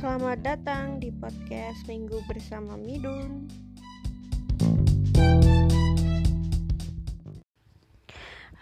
[0.00, 3.52] Selamat datang di podcast Minggu bersama Midun.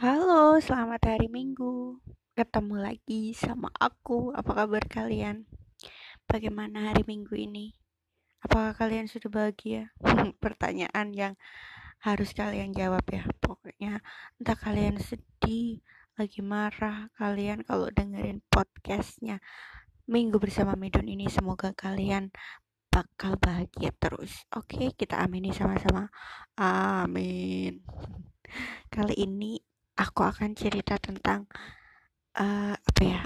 [0.02, 2.02] Halo, selamat hari Minggu.
[2.34, 4.34] Ketemu lagi sama aku.
[4.34, 5.46] Apa kabar kalian?
[6.26, 7.70] Bagaimana hari Minggu ini?
[8.42, 9.94] Apakah kalian sudah bahagia?
[10.42, 11.38] Pertanyaan yang
[12.02, 13.22] harus kalian jawab ya.
[13.38, 14.02] Pokoknya
[14.42, 15.86] entah kalian sedih,
[16.18, 19.38] lagi marah, kalian kalau dengerin podcastnya
[20.08, 22.32] minggu bersama Medun ini semoga kalian
[22.88, 24.48] bakal bahagia terus.
[24.56, 26.08] Oke, kita amini sama-sama.
[26.56, 27.84] Amin.
[28.94, 29.60] Kali ini
[30.00, 31.44] aku akan cerita tentang
[32.40, 33.22] uh, apa ya?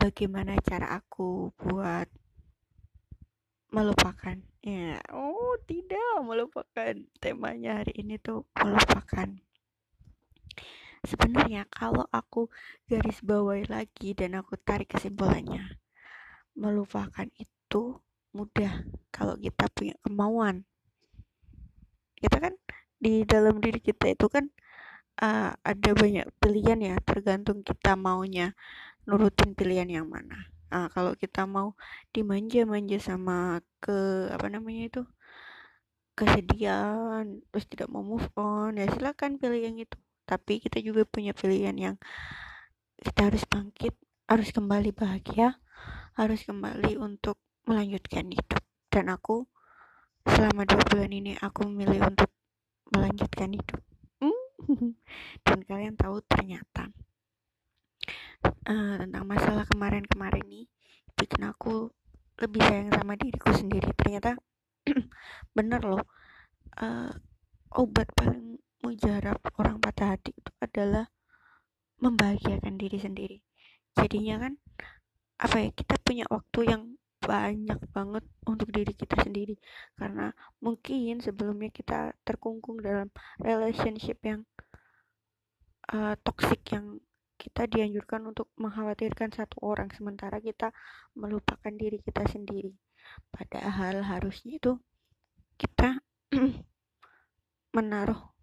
[0.00, 2.08] Bagaimana cara aku buat
[3.68, 4.40] melupakan.
[4.64, 6.96] Ya, oh tidak melupakan.
[7.20, 9.28] Temanya hari ini tuh melupakan
[11.04, 12.48] sebenarnya kalau aku
[12.88, 15.76] garis bawahi lagi dan aku tarik kesimpulannya
[16.56, 18.00] melupakan itu
[18.32, 20.64] mudah kalau kita punya kemauan.
[22.16, 22.56] Kita kan
[22.96, 24.48] di dalam diri kita itu kan
[25.20, 28.56] uh, ada banyak pilihan ya tergantung kita maunya
[29.04, 30.48] nurutin pilihan yang mana.
[30.72, 31.78] Uh, kalau kita mau
[32.12, 35.02] dimanja-manja sama ke apa namanya itu
[36.16, 41.32] kesedihan terus tidak mau move on ya silakan pilih yang itu tapi kita juga punya
[41.32, 41.96] pilihan yang
[43.00, 43.94] kita harus bangkit
[44.26, 45.62] harus kembali bahagia
[46.16, 47.36] harus kembali untuk
[47.68, 48.62] melanjutkan hidup.
[48.88, 49.44] Dan aku
[50.24, 52.32] selama dua bulan ini aku memilih untuk
[52.90, 53.80] melanjutkan hidup.
[55.46, 56.88] Dan kalian tahu ternyata
[58.66, 60.62] uh, tentang masalah kemarin-kemarin ini
[61.12, 61.92] bikin aku
[62.40, 63.92] lebih sayang sama diriku sendiri.
[63.92, 64.40] Ternyata
[65.56, 66.04] bener loh
[66.80, 67.12] uh,
[67.76, 71.08] obat paling mujarab orang patah hati itu adalah
[72.00, 73.38] membahagiakan diri sendiri.
[73.96, 74.52] Jadinya kan
[75.36, 76.82] apa ya kita punya waktu yang
[77.20, 79.56] banyak banget untuk diri kita sendiri.
[79.96, 83.08] Karena mungkin sebelumnya kita terkungkung dalam
[83.40, 84.44] relationship yang
[85.90, 87.00] uh, toxic yang
[87.36, 90.72] kita dianjurkan untuk mengkhawatirkan satu orang sementara kita
[91.12, 92.72] melupakan diri kita sendiri.
[93.28, 94.72] Padahal harusnya itu
[95.60, 96.00] kita
[97.76, 98.35] menaruh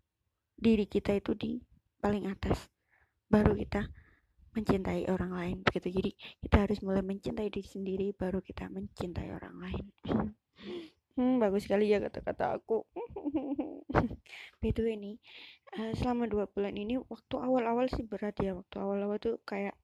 [0.58, 1.60] diri kita itu di
[2.00, 2.70] paling atas
[3.32, 3.88] baru kita
[4.54, 5.90] mencintai orang lain begitu.
[5.90, 6.12] Jadi
[6.46, 9.86] kita harus mulai mencintai diri sendiri baru kita mencintai orang lain.
[11.14, 12.90] Hmm, bagus sekali ya kata-kata aku.
[14.66, 15.22] Itu ini
[15.78, 19.78] uh, selama dua bulan ini waktu awal-awal sih berat ya waktu awal-awal tuh kayak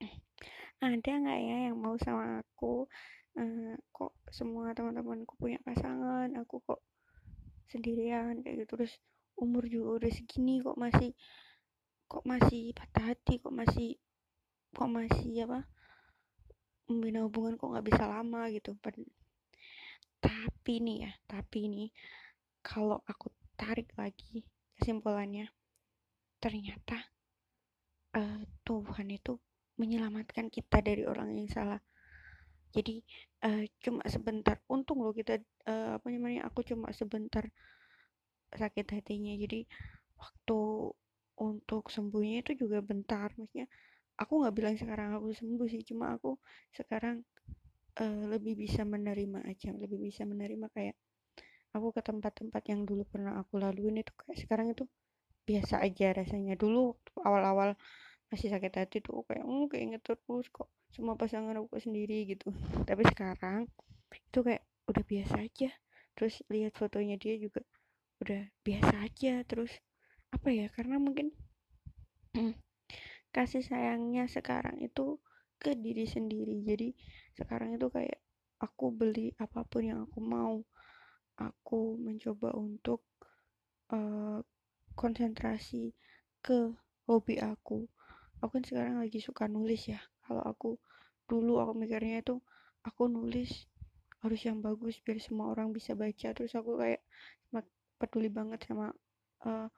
[0.80, 2.88] ada nggak ya yang mau sama aku?
[3.36, 6.80] Uh, kok semua teman-temanku punya pasangan aku kok
[7.68, 8.80] sendirian kayak gitu.
[8.80, 8.92] Terus
[9.38, 11.12] umur juga udah segini kok masih
[12.06, 13.96] kok masih patah hati kok masih
[14.72, 15.64] kok masih apa
[16.88, 18.76] membina hubungan kok nggak bisa lama gitu.
[20.22, 21.88] Tapi nih ya tapi nih
[22.62, 24.44] kalau aku tarik lagi
[24.78, 25.50] kesimpulannya
[26.42, 26.98] ternyata
[28.18, 29.38] uh, Tuhan itu
[29.78, 31.80] menyelamatkan kita dari orang yang salah.
[32.72, 33.04] Jadi
[33.44, 35.38] uh, cuma sebentar untung loh kita
[35.68, 37.44] uh, apa namanya aku cuma sebentar
[38.56, 39.34] sakit hatinya.
[39.36, 39.64] Jadi
[40.16, 40.60] waktu
[41.40, 43.32] untuk sembuhnya itu juga bentar.
[43.34, 43.66] Maksudnya
[44.18, 45.82] aku nggak bilang sekarang aku sembuh sih.
[45.86, 46.36] Cuma aku
[46.74, 47.24] sekarang
[48.00, 49.74] uh, lebih bisa menerima aja.
[49.74, 50.96] Lebih bisa menerima kayak
[51.72, 54.84] aku ke tempat-tempat yang dulu pernah aku laluin itu kayak sekarang itu
[55.48, 56.54] biasa aja rasanya.
[56.54, 57.74] Dulu awal-awal
[58.32, 62.52] masih sakit hati tuh kayak oh keinget terus kok semua pasangan aku sendiri gitu.
[62.84, 63.68] Tapi sekarang
[64.12, 65.70] itu kayak udah biasa aja.
[66.12, 67.64] Terus lihat fotonya dia juga
[68.22, 69.74] udah biasa aja terus
[70.32, 71.34] apa ya karena mungkin
[73.34, 75.20] kasih sayangnya sekarang itu
[75.62, 76.66] ke diri sendiri.
[76.66, 76.90] Jadi
[77.38, 78.18] sekarang itu kayak
[78.58, 80.58] aku beli apa pun yang aku mau
[81.38, 83.06] aku mencoba untuk
[83.94, 84.42] uh,
[84.98, 85.94] konsentrasi
[86.42, 86.74] ke
[87.06, 87.86] hobi aku.
[88.42, 90.02] Aku kan sekarang lagi suka nulis ya.
[90.26, 90.82] Kalau aku
[91.30, 92.42] dulu aku mikirnya itu
[92.82, 93.70] aku nulis
[94.22, 96.34] harus yang bagus biar semua orang bisa baca.
[96.34, 97.06] Terus aku kayak
[98.02, 98.90] peduli banget sama
[99.46, 99.70] uh,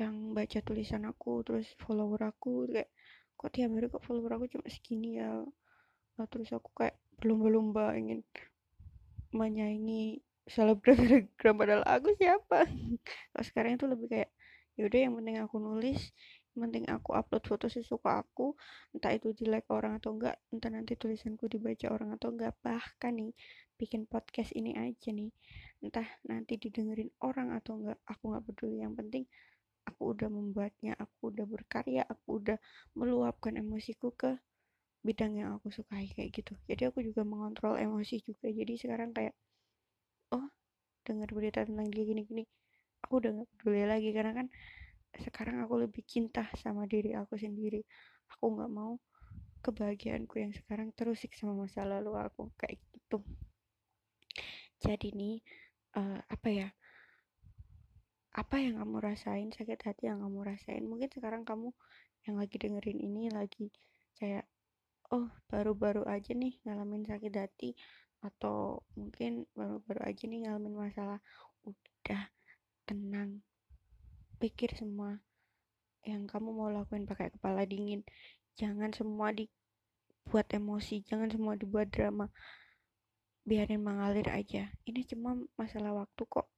[0.00, 2.88] yang baca tulisan aku terus follower aku kayak
[3.36, 5.44] kok tiap hari kok follower aku cuma segini ya?
[6.16, 7.44] Nah, terus aku kayak belum
[7.98, 8.24] ingin
[9.34, 12.64] menyaingi selebgram padahal aku siapa?
[13.34, 14.30] Kalau sekarang itu lebih kayak
[14.74, 16.10] yaudah yang penting aku nulis
[16.54, 18.58] yang penting aku upload foto sesuka aku
[18.94, 23.14] entah itu di like orang atau enggak entah nanti tulisanku dibaca orang atau enggak bahkan
[23.14, 23.30] nih
[23.78, 25.30] bikin podcast ini aja nih
[25.84, 28.76] entah nanti didengerin orang atau enggak aku nggak peduli.
[28.84, 29.24] Yang penting
[29.84, 32.58] aku udah membuatnya aku udah berkarya aku udah
[32.96, 34.40] meluapkan emosiku ke
[35.04, 36.56] bidang yang aku sukai kayak gitu.
[36.64, 38.48] Jadi aku juga mengontrol emosi juga.
[38.48, 39.36] Jadi sekarang kayak
[40.32, 40.48] oh
[41.04, 42.48] dengar berita tentang dia gini-gini
[43.04, 44.46] aku udah gak peduli lagi karena kan
[45.20, 47.84] sekarang aku lebih cinta sama diri aku sendiri.
[48.34, 48.98] Aku nggak mau
[49.62, 53.22] kebahagiaanku yang sekarang terusik sama masa lalu aku kayak gitu.
[54.82, 55.36] Jadi nih
[55.94, 56.68] uh, apa ya
[58.34, 60.82] apa yang kamu rasain sakit hati yang kamu rasain?
[60.82, 61.70] Mungkin sekarang kamu
[62.26, 63.70] yang lagi dengerin ini lagi
[64.18, 64.42] kayak
[65.14, 67.78] oh baru-baru aja nih ngalamin sakit hati
[68.26, 71.20] atau mungkin baru-baru aja nih ngalamin masalah
[71.62, 72.22] udah
[72.88, 73.44] tenang
[74.42, 75.22] pikir semua
[76.02, 78.02] yang kamu mau lakuin pakai kepala dingin.
[78.58, 82.34] Jangan semua dibuat emosi jangan semua dibuat drama
[83.44, 84.72] biarin mengalir aja.
[84.88, 86.48] Ini cuma masalah waktu kok.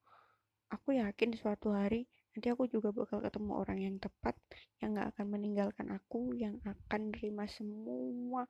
[0.70, 4.36] Aku yakin suatu hari nanti aku juga bakal ketemu orang yang tepat
[4.82, 8.46] yang gak akan meninggalkan aku yang akan nerima semua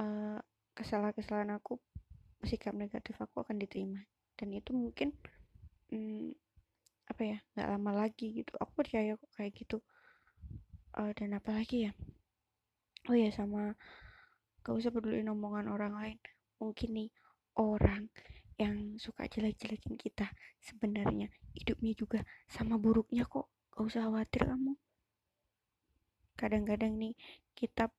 [0.00, 0.40] uh,
[0.72, 1.76] kesalahan-kesalahan aku.
[2.44, 4.04] Sikap negatif aku akan diterima.
[4.36, 5.16] Dan itu mungkin
[5.92, 6.32] hmm,
[7.08, 8.52] apa ya nggak lama lagi gitu.
[8.60, 9.78] Aku percaya kok kayak gitu.
[10.94, 11.92] Uh, dan apa lagi ya?
[13.08, 13.76] Oh ya sama
[14.64, 16.18] gak usah peduli omongan orang lain.
[16.60, 17.08] Mungkin nih
[17.58, 18.10] orang
[18.54, 20.30] yang suka jelek-jelekin kita
[20.62, 21.30] sebenarnya.
[21.54, 23.50] Hidupnya juga sama buruknya kok.
[23.74, 24.78] Gak usah khawatir kamu.
[26.34, 27.14] Kadang-kadang nih
[27.54, 27.90] kita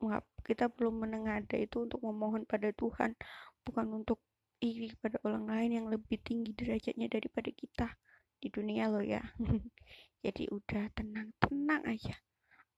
[0.00, 3.14] nggak kita belum menengada itu untuk memohon pada Tuhan.
[3.62, 4.18] Bukan untuk
[4.60, 7.88] iri pada orang lain yang lebih tinggi derajatnya daripada kita.
[8.40, 9.22] Di dunia lo ya.
[10.24, 12.18] Jadi udah tenang tenang aja.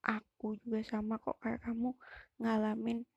[0.03, 1.95] Aku juga sama kok kayak kamu
[2.43, 3.07] ngalamin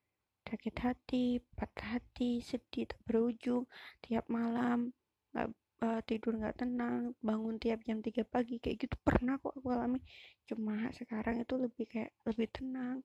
[0.46, 3.66] sakit hati, patah hati, sedih tak berujung,
[3.98, 4.94] tiap malam
[5.34, 5.48] nggak
[5.82, 10.00] uh, tidur nggak tenang, bangun tiap jam 3 pagi kayak gitu pernah kok aku alami.
[10.46, 13.02] Cuma sekarang itu lebih kayak lebih tenang,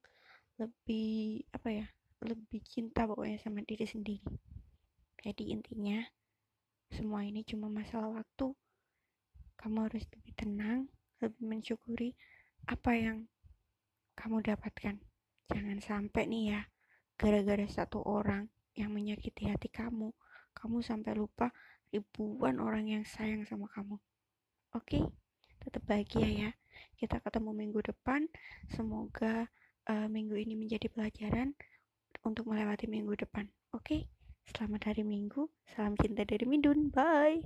[0.61, 1.87] lebih apa ya,
[2.21, 4.29] lebih cinta pokoknya sama diri sendiri.
[5.21, 6.01] Jadi intinya
[6.93, 8.53] semua ini cuma masalah waktu.
[9.57, 10.89] Kamu harus lebih tenang,
[11.21, 12.17] lebih mensyukuri
[12.65, 13.17] apa yang
[14.17, 14.97] kamu dapatkan.
[15.51, 16.61] Jangan sampai nih ya,
[17.21, 20.09] gara-gara satu orang yang menyakiti hati kamu,
[20.57, 21.53] kamu sampai lupa
[21.93, 24.01] ribuan orang yang sayang sama kamu.
[24.73, 25.03] Oke, okay?
[25.61, 26.51] tetap bahagia ya.
[26.97, 28.25] Kita ketemu minggu depan.
[28.73, 29.45] Semoga
[29.85, 31.53] uh, minggu ini menjadi pelajaran
[32.25, 33.45] untuk melewati minggu depan.
[33.69, 34.01] Oke, okay?
[34.49, 35.45] selamat hari Minggu.
[35.77, 36.89] Salam cinta dari Midun.
[36.89, 37.45] Bye.